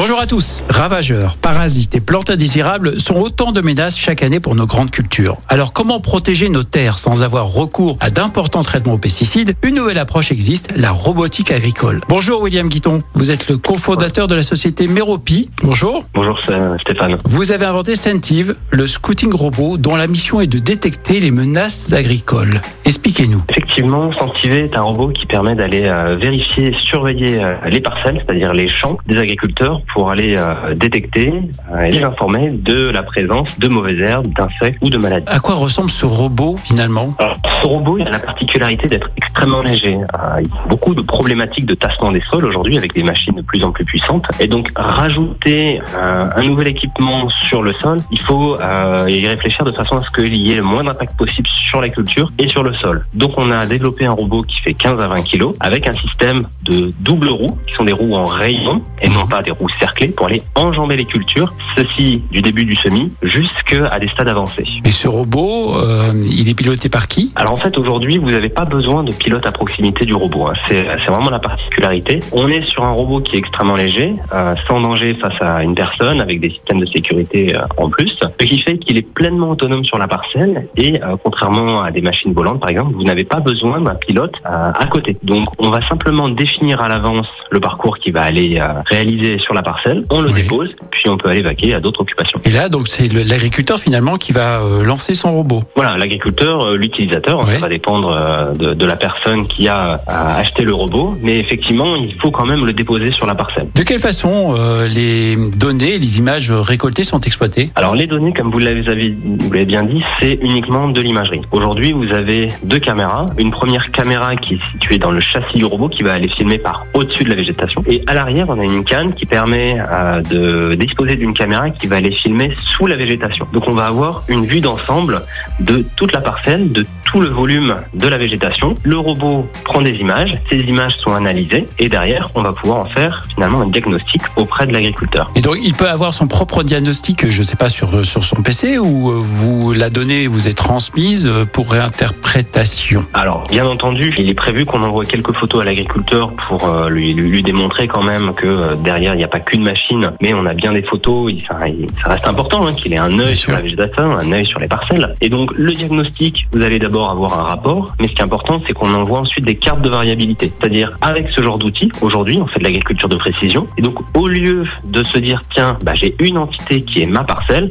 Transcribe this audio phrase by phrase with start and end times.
[0.00, 0.62] Bonjour à tous.
[0.68, 5.38] Ravageurs, parasites et plantes indésirables sont autant de menaces chaque année pour nos grandes cultures.
[5.48, 9.56] Alors comment protéger nos terres sans avoir recours à d'importants traitements aux pesticides?
[9.64, 12.00] Une nouvelle approche existe, la robotique agricole.
[12.08, 15.50] Bonjour William Guiton, vous êtes le cofondateur de la société Meropi.
[15.64, 16.04] Bonjour.
[16.14, 16.38] Bonjour
[16.80, 17.18] Stéphane.
[17.24, 21.92] Vous avez inventé Sentive, le scouting robot dont la mission est de détecter les menaces
[21.92, 22.60] agricoles.
[22.84, 23.42] Expliquez-nous.
[23.50, 28.54] Effectivement, Sentive est un robot qui permet d'aller euh, vérifier, surveiller euh, les parcelles, c'est-à-dire
[28.54, 31.32] les champs des agriculteurs pour aller euh, détecter
[31.72, 35.26] euh, et les informer de la présence de mauvaises herbes, d'insectes ou de maladies.
[35.28, 37.14] À quoi ressemble ce robot finalement?
[37.18, 39.94] Alors, ce robot il a la particularité d'être extrêmement léger.
[39.94, 43.34] Euh, il y a beaucoup de problématiques de tassement des sols aujourd'hui avec des machines
[43.34, 44.26] de plus en plus puissantes.
[44.40, 49.64] Et donc rajouter euh, un nouvel équipement sur le sol, il faut euh, y réfléchir
[49.64, 52.48] de façon à ce qu'il y ait le moins d'impact possible sur la culture et
[52.48, 53.04] sur le sol.
[53.14, 56.46] Donc on a développé un robot qui fait 15 à 20 kg avec un système
[56.62, 60.08] de double roue qui sont des roues en rayon et non pas des roues cerclées
[60.08, 64.64] pour aller enjamber les cultures, ceci du début du semis jusqu'à des stades avancés.
[64.84, 67.32] Et ce robot, euh, il est piloté par qui?
[67.36, 70.48] Alors en fait aujourd'hui vous n'avez pas besoin de pilote à proximité du robot.
[70.48, 70.52] hein.
[70.66, 72.20] C'est c'est vraiment la particularité.
[72.32, 75.74] On est sur un robot qui est extrêmement léger, euh, sans danger face à une
[75.74, 79.50] personne, avec des systèmes de sécurité euh, en plus, ce qui fait qu'il est pleinement
[79.50, 83.24] autonome sur la parcelle et euh, contrairement à des machines volantes par exemple, vous n'avez
[83.24, 85.16] pas besoin d'un pilote euh, à côté.
[85.22, 89.54] Donc on va simplement définir à l'avance le parcours qu'il va aller euh, réaliser sur
[89.54, 90.42] la parcelle, on le Oui.
[90.42, 92.40] dépose, puis on peut aller vaquer à d'autres occupations.
[92.44, 95.62] Et là, donc c'est l'agriculteur finalement qui va euh, lancer son robot.
[95.76, 99.96] Voilà, l'agriculteur, euh, l'utilisateur, ça va dépendre euh, de, de la personne qui a euh,
[100.08, 103.68] acheté le robot, mais effectivement, il faut quand même le déposer sur la parcelle.
[103.74, 104.54] De quelle façon
[104.94, 107.70] les données, les images récoltées sont exploitées?
[107.76, 111.40] Alors les données, comme vous l'avez bien dit, c'est uniquement de l'imagerie.
[111.52, 113.26] Aujourd'hui, vous avez deux caméras.
[113.38, 116.58] Une première caméra qui est située dans le châssis du robot, qui va aller filmer
[116.58, 117.82] par au-dessus de la végétation.
[117.88, 121.86] Et à l'arrière, on a une canne qui permet euh, de disposer d'une caméra qui
[121.86, 123.46] va aller filmer sous la végétation.
[123.52, 125.22] Donc on va avoir une vue d'ensemble
[125.60, 128.74] de toute la parcelle, de tout le volume de la végétation.
[128.82, 132.84] Le robot prend des images, ces images sont analysées et derrière, on va pouvoir en
[132.84, 135.30] faire finalement un diagnostic auprès de l'agriculteur.
[135.34, 138.42] Et donc il peut avoir son propre diagnostic, je ne sais pas, sur, sur son
[138.42, 143.04] PC ou euh, vous la donnée vous est transmise euh, pour réinterprétation?
[143.14, 147.14] Alors, bien entendu, il est prévu qu'on envoie quelques photos à l'agriculteur pour euh, lui,
[147.14, 150.44] lui, lui démontrer quand même que derrière, il n'y a pas qu'une machine, mais on
[150.46, 151.32] a bien des photos.
[151.32, 154.32] Il, ça, il- ça reste important hein, qu'il ait un œil sur la végétation, un
[154.32, 155.14] œil sur les parcelles.
[155.20, 158.60] Et donc, le diagnostic, vous allez d'abord avoir un rapport, mais ce qui est important,
[158.66, 160.52] c'est qu'on envoie ensuite des cartes de variabilité.
[160.58, 163.66] C'est-à-dire, avec ce genre d'outils, aujourd'hui, on fait de l'agriculture de précision.
[163.76, 167.24] Et donc, au lieu de se dire, tiens, bah, j'ai une entité qui est ma
[167.24, 167.70] parcelle.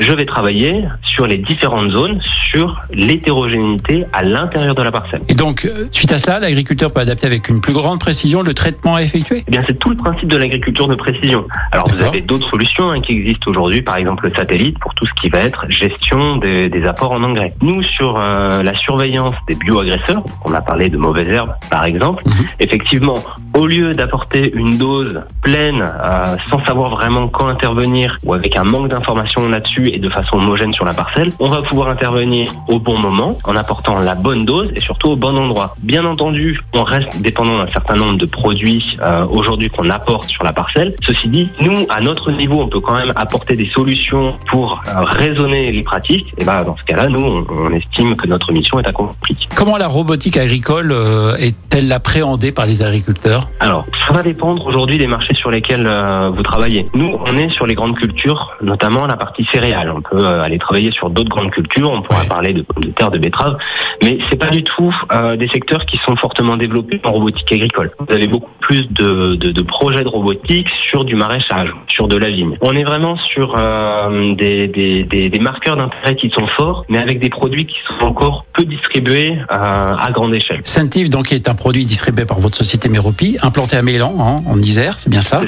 [0.00, 2.20] Je vais travailler sur les différentes zones,
[2.50, 5.20] sur l'hétérogénéité à l'intérieur de la parcelle.
[5.28, 8.54] Et donc, euh, suite à cela, l'agriculteur peut adapter avec une plus grande précision le
[8.54, 9.42] traitement à effectuer?
[9.46, 11.46] Eh bien, c'est tout le principe de l'agriculture de précision.
[11.72, 15.06] Alors, vous avez d'autres solutions hein, qui existent aujourd'hui, par exemple le satellite, pour tout
[15.06, 17.54] ce qui va être gestion des, des apports en engrais.
[17.62, 22.22] Nous, sur euh, la surveillance des bioagresseurs, on a parlé de mauvaises herbes, par exemple,
[22.26, 22.46] Mhm.
[22.60, 23.16] effectivement,
[23.54, 28.64] au lieu d'apporter une dose pleine, euh, sans savoir vraiment quand intervenir, ou avec un
[28.64, 32.78] manque d'informations là-dessus et de façon homogène sur la parcelle, on va pouvoir intervenir au
[32.78, 35.74] bon moment, en apportant la bonne dose et surtout au bon endroit.
[35.82, 40.44] Bien entendu, on reste dépendant d'un certain nombre de produits euh, aujourd'hui qu'on apporte sur
[40.44, 40.94] la parcelle.
[41.02, 45.04] Ceci dit, nous, à notre niveau, on peut quand même apporter des solutions pour euh,
[45.04, 46.26] raisonner les pratiques.
[46.38, 49.48] Et ben, dans ce cas-là, nous, on, on estime que notre mission est accomplie.
[49.54, 53.48] Comment la robotique agricole euh, est-elle appréhendée par les agriculteurs?
[53.60, 55.88] Alors, ça va dépendre aujourd'hui des marchés sur lesquels
[56.34, 56.86] vous travaillez.
[56.94, 59.75] Nous, on est sur les grandes cultures, notamment la partie céréales.
[59.94, 61.90] On peut euh, aller travailler sur d'autres grandes cultures.
[61.90, 62.26] On pourra Ouais.
[62.28, 63.58] parler de pommes de terre, de betteraves,
[64.02, 67.90] mais c'est pas du tout euh, des secteurs qui sont fortement développés en robotique agricole.
[67.98, 72.16] Vous avez beaucoup plus de, de, de projets de robotique sur du maraîchage, sur de
[72.16, 72.56] la vigne.
[72.62, 76.98] On est vraiment sur euh, des, des, des, des marqueurs d'intérêt qui sont forts, mais
[76.98, 79.54] avec des produits qui sont encore peu distribués euh,
[79.98, 80.60] à grande échelle.
[80.64, 84.58] Sentive donc est un produit distribué par votre société Meropi, implanté à Mélan, hein, en
[84.62, 85.42] Isère, c'est bien ça.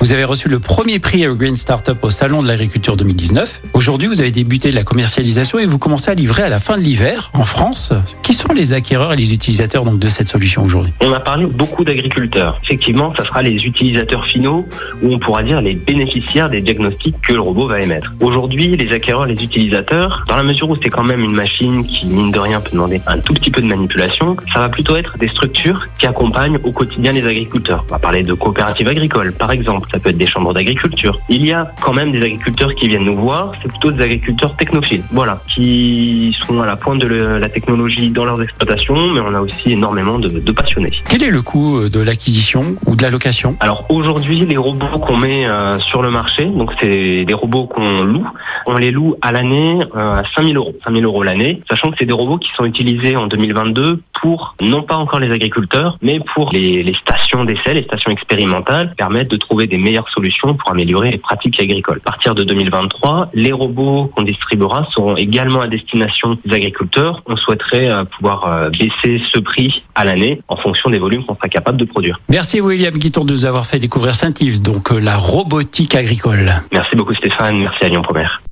[0.00, 3.62] Vous avez reçu le premier prix Green Startup au Salon de l'Agriculture 2019.
[3.74, 6.82] Aujourd'hui, vous avez débuté la commercialisation et vous commencez à livrer à la fin de
[6.82, 7.92] l'hiver en France.
[8.22, 10.92] Qui sont les acquéreurs et les utilisateurs donc, de cette solution aujourd'hui?
[11.00, 12.60] On a parlé beaucoup d'agriculteurs.
[12.62, 14.64] Effectivement, ça sera les utilisateurs finaux
[15.02, 18.14] ou on pourra dire les bénéficiaires des diagnostics que le robot va émettre.
[18.20, 22.06] Aujourd'hui, les acquéreurs, les utilisateurs, dans la mesure où c'est quand même une machine qui,
[22.06, 24.36] mine de rien, peut demander un tout petit peu de manipulation.
[24.52, 27.84] Ça va plutôt être des structures qui accompagnent au quotidien les agriculteurs.
[27.88, 29.88] On va parler de coopératives agricoles, par exemple.
[29.92, 31.18] Ça peut être des chambres d'agriculture.
[31.28, 33.52] Il y a quand même des agriculteurs qui viennent nous voir.
[33.64, 35.02] C'est plutôt des agriculteurs technophiles.
[35.10, 35.40] Voilà.
[35.48, 39.72] Qui sont à la pointe de la technologie dans leurs exploitations, mais on a aussi
[39.72, 40.90] énormément de, de passionnés.
[41.08, 43.56] Quel est le coût euh, de l'acquisition ou de la location?
[43.60, 48.02] Alors aujourd'hui, les robots qu'on met euh, sur le marché, donc c'est des robots qu'on
[48.02, 48.26] loue,
[48.66, 50.74] on les loue à l'année euh, à 5000 euros.
[50.84, 54.82] 5000 euros l'année, sachant que c'est des robots qui sont utilisés en 2022 pour, non
[54.82, 59.36] pas encore les agriculteurs, mais pour les, les stations d'essai, les stations expérimentales, permettent de
[59.36, 62.00] trouver des meilleures solutions pour améliorer les pratiques agricoles.
[62.04, 67.22] À partir de 2023, les robots qu'on distribuera seront également à destination des agriculteurs.
[67.26, 71.34] On souhaiterait euh, pouvoir euh, baisser ce prix à l'année en fonction des volumes qu'on
[71.34, 72.20] sera capable de produire.
[72.28, 76.52] Merci William Guiton de nous avoir fait découvrir Saint-Yves, donc euh, la robotique agricole.
[76.72, 78.42] Merci beaucoup Stéphane, merci à Lyon Première.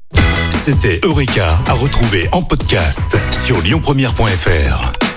[0.51, 5.12] C'était Eureka à retrouver en podcast sur lyonpremière.fr.